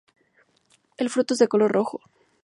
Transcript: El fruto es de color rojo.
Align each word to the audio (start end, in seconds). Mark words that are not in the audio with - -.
El 0.97 1.11
fruto 1.11 1.35
es 1.35 1.37
de 1.37 1.47
color 1.47 1.71
rojo. 1.71 2.01